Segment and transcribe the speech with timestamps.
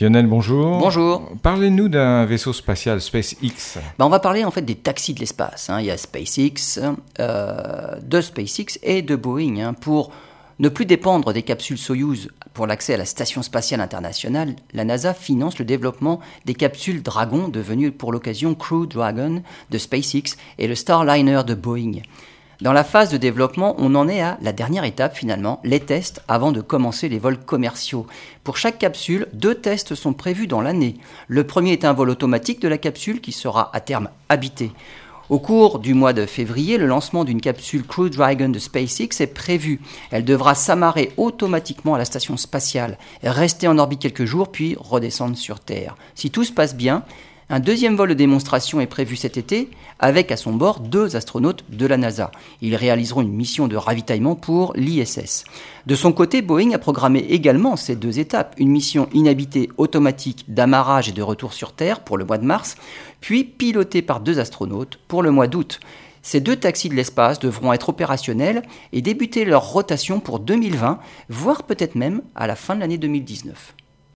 [0.00, 0.78] Lionel, bonjour.
[0.78, 1.22] Bonjour.
[1.42, 3.78] Parlez-nous d'un vaisseau spatial SpaceX.
[3.98, 5.70] Ben, on va parler en fait des taxis de l'espace.
[5.70, 5.80] hein.
[5.80, 6.80] Il y a SpaceX,
[7.20, 9.58] euh, de SpaceX et de Boeing.
[9.60, 9.72] hein.
[9.72, 10.10] Pour
[10.58, 15.14] ne plus dépendre des capsules Soyuz pour l'accès à la Station spatiale internationale, la NASA
[15.14, 20.74] finance le développement des capsules Dragon, devenues pour l'occasion Crew Dragon de SpaceX et le
[20.74, 22.00] Starliner de Boeing.
[22.60, 26.22] Dans la phase de développement, on en est à la dernière étape finalement, les tests
[26.28, 28.06] avant de commencer les vols commerciaux.
[28.44, 30.96] Pour chaque capsule, deux tests sont prévus dans l'année.
[31.26, 34.70] Le premier est un vol automatique de la capsule qui sera à terme habité.
[35.30, 39.34] Au cours du mois de février, le lancement d'une capsule Crew Dragon de SpaceX est
[39.34, 39.80] prévu.
[40.10, 45.36] Elle devra s'amarrer automatiquement à la station spatiale, rester en orbite quelques jours, puis redescendre
[45.36, 45.96] sur Terre.
[46.14, 47.04] Si tout se passe bien,
[47.50, 51.64] un deuxième vol de démonstration est prévu cet été, avec à son bord deux astronautes
[51.68, 52.30] de la NASA.
[52.62, 55.44] Ils réaliseront une mission de ravitaillement pour l'ISS.
[55.86, 61.10] De son côté, Boeing a programmé également ces deux étapes, une mission inhabitée automatique d'amarrage
[61.10, 62.76] et de retour sur Terre pour le mois de mars,
[63.20, 65.80] puis pilotée par deux astronautes pour le mois d'août.
[66.22, 68.62] Ces deux taxis de l'espace devront être opérationnels
[68.94, 70.98] et débuter leur rotation pour 2020,
[71.28, 73.74] voire peut-être même à la fin de l'année 2019.